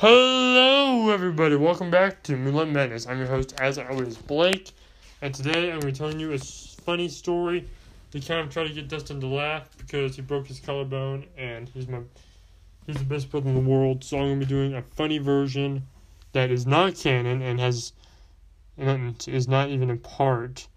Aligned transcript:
Hello, 0.00 1.10
everybody. 1.10 1.56
Welcome 1.56 1.90
back 1.90 2.22
to 2.22 2.36
Moonlight 2.36 2.68
Madness. 2.68 3.08
I'm 3.08 3.18
your 3.18 3.26
host, 3.26 3.52
as 3.60 3.78
always, 3.78 4.16
Blake, 4.16 4.70
and 5.22 5.34
today 5.34 5.72
I'm 5.72 5.80
going 5.80 5.80
to 5.80 5.86
be 5.86 5.92
telling 5.92 6.20
you 6.20 6.32
a 6.34 6.38
funny 6.38 7.08
story 7.08 7.66
to 8.12 8.20
kind 8.20 8.46
of 8.46 8.48
try 8.48 8.62
to 8.62 8.72
get 8.72 8.86
Dustin 8.86 9.20
to 9.20 9.26
laugh 9.26 9.68
because 9.76 10.14
he 10.14 10.22
broke 10.22 10.46
his 10.46 10.60
collarbone 10.60 11.26
and 11.36 11.68
he's 11.70 11.88
my 11.88 11.98
he's 12.86 12.94
the 12.94 13.04
best 13.06 13.28
brother 13.28 13.48
in 13.48 13.56
the 13.56 13.68
world. 13.68 14.04
So 14.04 14.18
I'm 14.18 14.26
going 14.26 14.38
to 14.38 14.46
be 14.46 14.48
doing 14.48 14.74
a 14.74 14.82
funny 14.82 15.18
version 15.18 15.88
that 16.30 16.52
is 16.52 16.64
not 16.64 16.94
canon 16.94 17.42
and 17.42 17.58
has 17.58 17.92
and 18.76 19.26
is 19.26 19.48
not 19.48 19.68
even 19.70 19.90
a 19.90 19.96
part 19.96 20.68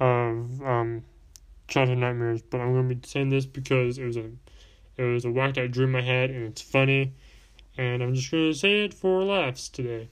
of 0.00 0.62
um, 0.62 1.02
childhood 1.66 1.96
nightmares. 1.96 2.42
But 2.42 2.60
I'm 2.60 2.74
going 2.74 2.90
to 2.90 2.94
be 2.94 3.08
saying 3.08 3.30
this 3.30 3.46
because 3.46 3.96
it 3.96 4.04
was 4.04 4.18
a 4.18 4.30
it 4.98 5.04
was 5.04 5.24
a 5.24 5.30
whacked 5.30 5.56
out 5.56 5.70
dream 5.70 5.88
in 5.88 5.92
my 5.92 6.02
head 6.02 6.28
and 6.28 6.44
it's 6.44 6.60
funny 6.60 7.14
and 7.80 8.02
I'm 8.02 8.12
just 8.12 8.30
to 8.30 8.52
say 8.52 8.84
it 8.84 8.92
for 8.92 9.24
laughs 9.24 9.70
today. 9.70 10.10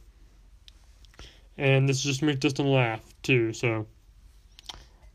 And 1.58 1.86
this 1.86 1.98
is 1.98 2.04
just 2.04 2.22
makes 2.22 2.38
Dustin 2.38 2.72
laugh 2.72 3.02
too. 3.22 3.52
So, 3.52 3.86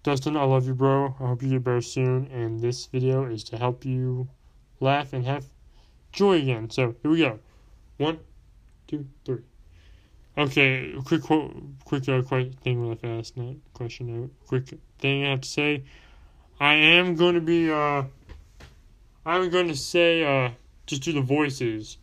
Dustin, 0.04 0.38
I 0.38 0.44
love 0.44 0.68
you, 0.68 0.76
bro. 0.76 1.16
I 1.20 1.28
hope 1.30 1.42
you 1.42 1.50
get 1.50 1.64
better 1.64 1.82
soon. 1.82 2.28
And 2.28 2.60
this 2.60 2.86
video 2.86 3.26
is 3.26 3.44
to 3.46 3.58
help 3.58 3.86
you 3.86 4.28
laugh 4.80 5.14
and 5.14 5.26
have 5.26 5.46
joy 6.12 6.44
again. 6.44 6.70
So 6.70 6.94
here 7.02 7.10
we 7.10 7.18
go. 7.18 7.40
One, 7.98 8.20
two, 8.86 9.08
three. 9.26 9.42
Okay, 10.38 10.94
quick 11.06 11.24
quote, 11.24 11.56
quick 11.86 12.08
uh, 12.08 12.22
quick 12.22 12.54
thing 12.64 12.80
really 12.82 12.96
fast. 12.96 13.36
Not 13.36 13.56
question 13.74 14.22
note. 14.22 14.32
Quick 14.46 14.78
thing 15.00 15.26
I 15.26 15.32
have 15.32 15.42
to 15.42 15.50
say. 15.50 15.84
I 16.60 16.76
am 16.76 17.16
going 17.16 17.34
to 17.34 17.42
be 17.42 17.72
uh. 17.72 18.04
I'm 19.26 19.50
going 19.50 19.70
to 19.70 19.76
say 19.76 20.24
uh 20.24 20.52
just 20.86 21.02
do 21.02 21.14
the 21.14 21.22
voices 21.22 21.98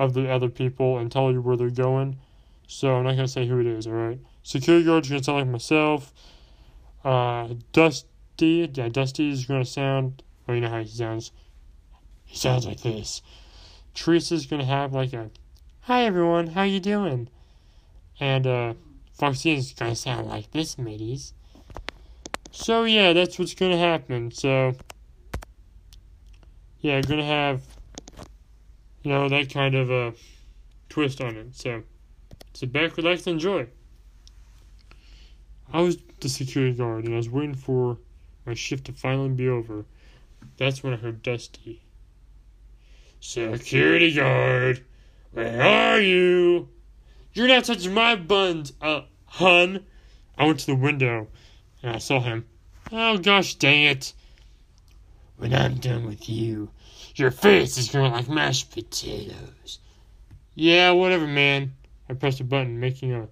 of 0.00 0.14
the 0.14 0.30
other 0.30 0.48
people 0.48 0.96
and 0.98 1.12
tell 1.12 1.30
you 1.30 1.42
where 1.42 1.58
they're 1.58 1.68
going. 1.68 2.16
So 2.66 2.96
I'm 2.96 3.04
not 3.04 3.16
gonna 3.16 3.28
say 3.28 3.46
who 3.46 3.60
it 3.60 3.66
is. 3.66 3.86
All 3.86 3.92
right. 3.92 4.18
Security 4.42 4.86
guard's 4.86 5.10
gonna 5.10 5.22
sound 5.22 5.38
like 5.40 5.48
myself. 5.48 6.14
Uh, 7.04 7.48
Dusty, 7.72 8.70
yeah, 8.72 8.88
Dusty 8.88 9.30
is 9.30 9.44
gonna 9.44 9.66
sound. 9.66 10.22
Well, 10.46 10.54
you 10.54 10.62
know 10.62 10.70
how 10.70 10.80
he 10.80 10.86
sounds. 10.86 11.32
He 12.24 12.38
sounds 12.38 12.66
like 12.66 12.80
this. 12.80 13.20
Teresa's 13.94 14.46
gonna 14.46 14.64
have 14.64 14.94
like 14.94 15.12
a, 15.12 15.30
"Hi 15.82 16.04
everyone, 16.04 16.46
how 16.48 16.62
you 16.62 16.80
doing?" 16.80 17.28
And 18.18 18.46
uh, 18.46 18.74
Foxy's 19.12 19.74
gonna 19.74 19.94
sound 19.94 20.28
like 20.28 20.50
this, 20.52 20.78
mateys. 20.78 21.34
So 22.52 22.84
yeah, 22.84 23.12
that's 23.12 23.38
what's 23.38 23.54
gonna 23.54 23.76
happen. 23.76 24.30
So 24.30 24.76
yeah, 26.80 27.02
gonna 27.02 27.26
have 27.26 27.62
you 29.02 29.10
know, 29.10 29.28
that 29.28 29.52
kind 29.52 29.74
of 29.74 29.90
a 29.90 30.14
twist 30.88 31.20
on 31.20 31.36
it. 31.36 31.54
So 31.54 31.82
sit 32.52 32.72
back, 32.72 32.96
relax, 32.96 33.26
enjoy. 33.26 33.66
I 35.72 35.80
was 35.80 35.98
the 36.20 36.28
security 36.28 36.76
guard 36.76 37.04
and 37.04 37.14
I 37.14 37.16
was 37.16 37.30
waiting 37.30 37.54
for 37.54 37.98
my 38.44 38.54
shift 38.54 38.86
to 38.86 38.92
finally 38.92 39.28
be 39.28 39.48
over. 39.48 39.84
That's 40.56 40.82
when 40.82 40.92
I 40.92 40.96
heard 40.96 41.22
Dusty. 41.22 41.82
Security 43.20 44.14
guard, 44.14 44.84
where 45.32 45.62
are 45.62 46.00
you? 46.00 46.68
You're 47.34 47.48
not 47.48 47.64
touching 47.64 47.94
my 47.94 48.16
buns, 48.16 48.72
uh, 48.80 49.02
hun. 49.26 49.84
I 50.36 50.46
went 50.46 50.60
to 50.60 50.66
the 50.66 50.74
window 50.74 51.28
and 51.82 51.94
I 51.94 51.98
saw 51.98 52.20
him. 52.20 52.46
Oh 52.90 53.18
gosh 53.18 53.54
dang 53.54 53.84
it. 53.84 54.14
When 55.36 55.54
I'm 55.54 55.76
done 55.76 56.06
with 56.06 56.28
you, 56.28 56.70
your 57.18 57.30
face 57.30 57.76
is 57.78 57.88
going 57.88 58.12
like 58.12 58.28
mashed 58.28 58.70
potatoes. 58.70 59.78
Yeah, 60.54 60.90
whatever, 60.92 61.26
man. 61.26 61.72
I 62.08 62.14
pressed 62.14 62.40
a 62.40 62.44
button, 62.44 62.80
making 62.80 63.12
a 63.12 63.28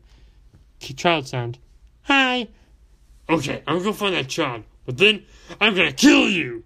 child 0.80 1.26
sound. 1.26 1.58
Hi. 2.02 2.48
Okay, 3.28 3.62
I'm 3.66 3.76
gonna 3.76 3.84
go 3.84 3.92
find 3.92 4.14
that 4.14 4.28
child, 4.28 4.64
but 4.86 4.96
then 4.96 5.24
I'm 5.60 5.74
gonna 5.74 5.92
kill 5.92 6.28
you. 6.28 6.64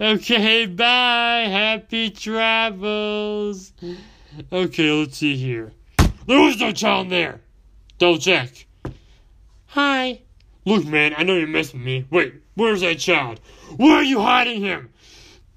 Okay, 0.00 0.66
bye. 0.66 1.46
Happy 1.48 2.10
travels. 2.10 3.72
Okay, 4.52 4.90
let's 4.90 5.18
see 5.18 5.36
here. 5.36 5.72
There 6.26 6.40
was 6.40 6.58
no 6.60 6.72
child 6.72 7.10
there. 7.10 7.40
Double 7.98 8.18
check. 8.18 8.66
Hi. 9.66 10.20
Look, 10.64 10.84
man, 10.86 11.14
I 11.16 11.22
know 11.22 11.34
you're 11.36 11.46
messing 11.46 11.80
with 11.80 11.86
me. 11.86 12.04
Wait, 12.10 12.34
where's 12.54 12.82
that 12.82 12.98
child? 12.98 13.40
Where 13.76 13.96
are 13.96 14.02
you 14.02 14.20
hiding 14.20 14.60
him? 14.60 14.90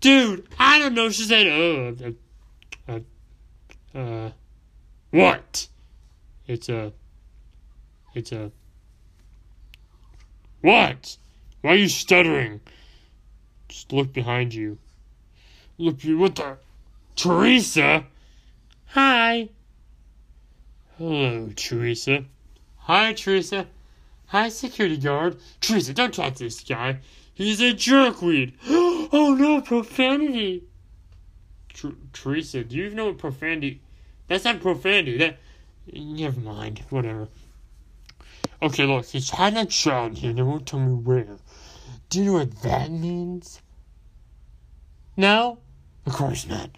Dude, 0.04 0.50
I 0.60 0.80
don't 0.80 0.96
know. 0.96 1.10
She 1.12 1.24
said, 1.24 1.48
oh, 1.48 1.96
uh, 2.90 3.00
uh, 3.96 3.98
uh, 3.98 4.32
what? 5.12 5.70
It's 6.46 6.68
a, 6.68 6.92
it's 8.14 8.34
a, 8.34 8.52
what? 10.60 11.16
Why 11.62 11.72
are 11.72 11.76
you 11.76 11.88
stuttering? 11.88 12.60
Just 13.70 13.94
look 13.94 14.12
behind 14.12 14.54
you. 14.54 14.78
Look, 15.78 16.04
you, 16.04 16.18
what 16.18 16.36
the? 16.36 16.58
Teresa? 17.16 18.04
Hi. 18.88 19.48
Hello, 20.98 21.50
Teresa. 21.56 22.26
Hi, 22.76 23.14
Teresa. 23.14 23.68
Hi, 24.26 24.50
security 24.50 24.98
guard. 24.98 25.38
Teresa, 25.62 25.94
don't 25.94 26.14
talk 26.14 26.34
to 26.34 26.44
this 26.44 26.60
guy. 26.60 26.98
He's 27.34 27.62
a 27.62 27.72
jerkweed. 27.72 28.52
oh 29.14 29.34
no, 29.34 29.62
profanity. 29.62 30.64
Tr- 31.70 31.90
Teresa, 32.12 32.64
do 32.64 32.76
you 32.76 32.86
even 32.86 32.98
know 32.98 33.06
what 33.06 33.18
profanity? 33.18 33.82
That's 34.28 34.44
not 34.44 34.62
profanity. 34.62 35.18
That. 35.18 35.38
Never 35.94 36.40
mind. 36.40 36.84
Whatever. 36.90 37.30
Okay, 38.62 38.86
look, 38.86 39.06
he's 39.06 39.30
hiding 39.30 39.60
a 39.60 39.66
child 39.66 40.18
here. 40.18 40.34
They 40.34 40.42
won't 40.42 40.66
tell 40.66 40.80
me 40.80 40.94
where. 40.94 41.38
Do 42.10 42.20
you 42.20 42.26
know 42.26 42.34
what 42.34 42.62
that 42.62 42.92
means? 42.92 43.62
No? 45.18 45.60
Of 46.06 46.14
course 46.14 46.48
not. 46.48 46.70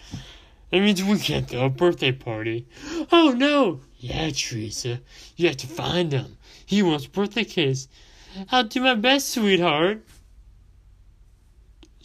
It 0.72 0.82
means 0.82 1.04
we 1.04 1.20
can't 1.20 1.48
throw 1.48 1.66
a 1.66 1.70
birthday 1.70 2.12
party. 2.12 2.68
Oh 3.12 3.34
no! 3.36 3.82
Yeah, 3.98 4.30
Teresa. 4.32 5.00
You 5.36 5.48
have 5.48 5.58
to 5.58 5.68
find 5.68 6.12
him. 6.12 6.38
He 6.66 6.82
wants 6.82 7.06
birthday 7.06 7.44
cakes. 7.44 7.88
I'll 8.52 8.64
do 8.64 8.82
my 8.82 8.96
best, 8.96 9.30
sweetheart. 9.30 10.04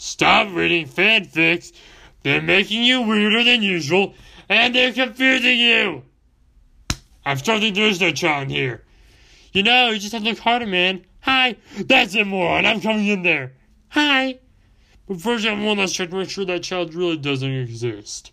Stop 0.00 0.54
reading 0.54 0.88
fanfics. 0.88 1.74
They're 2.22 2.40
making 2.40 2.84
you 2.84 3.02
weirder 3.02 3.44
than 3.44 3.62
usual, 3.62 4.14
and 4.48 4.74
they're 4.74 4.94
confusing 4.94 5.58
you. 5.58 6.04
I'm 7.26 7.36
starting 7.36 7.74
to 7.74 7.80
lose 7.80 8.00
no 8.00 8.10
child 8.10 8.48
here. 8.48 8.82
You 9.52 9.62
know, 9.62 9.90
you 9.90 9.98
just 9.98 10.14
have 10.14 10.22
to 10.22 10.30
look 10.30 10.38
harder, 10.38 10.64
man. 10.64 11.04
Hi, 11.20 11.56
that's 11.76 12.14
it, 12.14 12.26
moron. 12.26 12.64
I'm 12.64 12.80
coming 12.80 13.08
in 13.08 13.22
there. 13.24 13.52
Hi. 13.90 14.38
But 15.06 15.20
first, 15.20 15.46
I 15.46 15.52
want 15.52 15.86
to 15.86 16.08
make 16.08 16.30
sure 16.30 16.46
that 16.46 16.62
child 16.62 16.94
really 16.94 17.18
doesn't 17.18 17.52
exist. 17.52 18.32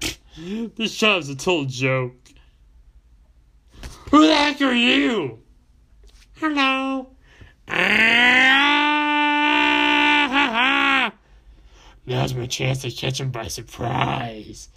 this 0.36 0.96
child's 0.96 1.28
a 1.28 1.36
total 1.36 1.66
joke. 1.66 2.16
Who 4.10 4.26
the 4.26 4.34
heck 4.34 4.60
are 4.60 4.74
you? 4.74 5.38
Hello. 6.34 7.10
Ah. 7.68 8.45
Now's 12.06 12.34
my 12.34 12.46
chance 12.46 12.82
to 12.82 12.90
catch 12.90 13.20
him 13.20 13.30
by 13.30 13.48
surprise. 13.48 14.68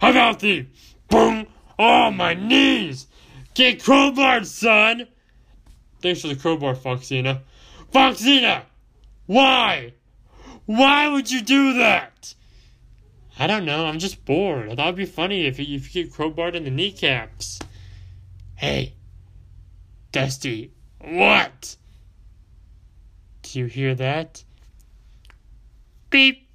How 0.00 0.10
about 0.10 0.40
the 0.40 0.66
boom? 1.08 1.46
Oh, 1.78 2.10
my 2.10 2.34
knees! 2.34 3.06
Get 3.52 3.80
crowbarred, 3.80 4.46
son! 4.46 5.06
Thanks 6.00 6.22
for 6.22 6.28
the 6.28 6.36
crowbar, 6.36 6.74
Foxina. 6.74 7.42
Foxina! 7.92 8.62
Why? 9.26 9.92
Why 10.64 11.08
would 11.08 11.30
you 11.30 11.42
do 11.42 11.74
that? 11.74 12.34
I 13.38 13.46
don't 13.46 13.64
know. 13.64 13.86
I'm 13.86 13.98
just 13.98 14.24
bored. 14.24 14.70
I 14.70 14.74
thought 14.74 14.88
it'd 14.88 14.96
be 14.96 15.06
funny 15.06 15.46
if 15.46 15.58
you, 15.58 15.76
if 15.76 15.94
you 15.94 16.04
get 16.04 16.12
crowbarred 16.12 16.54
in 16.54 16.64
the 16.64 16.70
kneecaps. 16.70 17.58
Hey, 18.56 18.94
Dusty. 20.12 20.72
What? 21.00 21.76
Do 23.42 23.58
you 23.58 23.66
hear 23.66 23.94
that? 23.94 24.44
Beep 26.10 26.49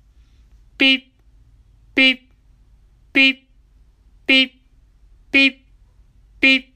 beep, 0.78 1.14
beep, 1.96 2.32
beep, 3.14 3.50
beep, 4.26 4.62
beep, 5.32 5.66
beep, 6.40 6.76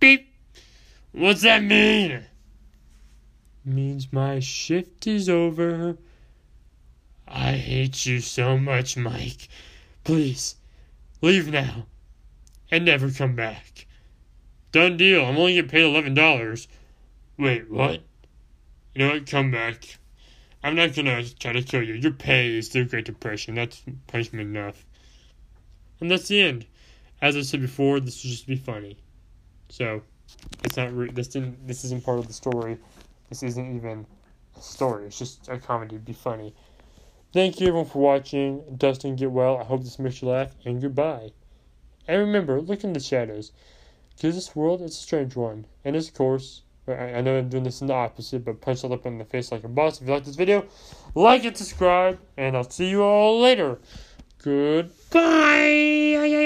beep. 0.00 0.34
What's 1.12 1.42
that 1.42 1.62
mean? 1.62 2.24
Means 3.64 4.12
my 4.12 4.40
shift 4.40 5.06
is 5.06 5.28
over. 5.28 5.96
I 7.26 7.52
hate 7.52 8.06
you 8.06 8.20
so 8.20 8.56
much, 8.56 8.96
Mike. 8.96 9.48
Please, 10.04 10.56
leave 11.20 11.50
now 11.50 11.86
and 12.70 12.84
never 12.84 13.10
come 13.10 13.34
back. 13.34 13.86
Done 14.72 14.96
deal. 14.96 15.24
I'm 15.24 15.36
only 15.36 15.54
getting 15.54 15.70
paid 15.70 16.14
$11. 16.14 16.66
Wait, 17.38 17.70
what? 17.70 18.02
You 18.94 19.06
know 19.06 19.14
what? 19.14 19.26
Come 19.26 19.50
back. 19.50 19.98
I'm 20.66 20.74
not 20.74 20.96
gonna 20.96 21.22
try 21.22 21.52
to 21.52 21.62
kill 21.62 21.84
you. 21.84 21.94
Your 21.94 22.10
pay 22.10 22.56
is 22.56 22.70
the 22.70 22.82
Great 22.82 23.04
Depression. 23.04 23.54
That's 23.54 23.84
punishment 24.08 24.48
enough. 24.56 24.84
And 26.00 26.10
that's 26.10 26.26
the 26.26 26.40
end. 26.40 26.66
as 27.22 27.36
I 27.36 27.42
said 27.42 27.60
before, 27.60 28.00
this 28.00 28.24
was 28.24 28.32
just 28.32 28.42
to 28.42 28.48
be 28.48 28.56
funny. 28.56 28.96
So, 29.68 30.02
it's 30.64 30.76
not 30.76 30.92
re- 30.92 31.12
this 31.12 31.28
didn't 31.28 31.68
this 31.68 31.84
isn't 31.84 32.04
part 32.04 32.18
of 32.18 32.26
the 32.26 32.32
story. 32.32 32.78
This 33.28 33.44
isn't 33.44 33.76
even 33.76 34.06
a 34.56 34.60
story. 34.60 35.06
It's 35.06 35.20
just 35.20 35.48
a 35.48 35.56
comedy. 35.56 35.98
Be 35.98 36.12
funny. 36.12 36.52
Thank 37.32 37.60
you 37.60 37.68
everyone 37.68 37.88
for 37.88 38.00
watching. 38.00 38.64
Dustin, 38.76 39.14
get 39.14 39.30
well. 39.30 39.58
I 39.58 39.62
hope 39.62 39.84
this 39.84 40.00
makes 40.00 40.20
you 40.20 40.30
laugh. 40.30 40.50
And 40.64 40.82
goodbye. 40.82 41.30
And 42.08 42.18
remember, 42.18 42.60
look 42.60 42.82
in 42.82 42.92
the 42.92 42.98
shadows, 42.98 43.52
because 44.16 44.34
this 44.34 44.56
world 44.56 44.82
is 44.82 44.90
a 44.90 44.94
strange 44.94 45.36
one. 45.36 45.66
And 45.84 45.94
of 45.94 46.12
course, 46.12 46.62
I, 46.88 47.20
know 47.20 47.36
I'm 47.36 47.48
doing 47.48 47.64
this 47.64 47.80
in 47.80 47.88
the 47.88 47.94
opposite, 47.94 48.44
but 48.44 48.60
punch 48.60 48.82
that 48.82 48.92
up 48.92 49.06
in 49.06 49.18
the 49.18 49.24
face 49.24 49.50
like 49.50 49.64
a 49.64 49.68
boss. 49.68 50.00
If 50.00 50.06
you 50.06 50.14
like 50.14 50.24
this 50.24 50.36
video, 50.36 50.64
like 51.14 51.44
and 51.44 51.56
subscribe, 51.56 52.18
and 52.36 52.56
I'll 52.56 52.70
see 52.70 52.88
you 52.88 53.02
all 53.02 53.40
later. 53.40 53.78
Goodbye. 54.42 56.45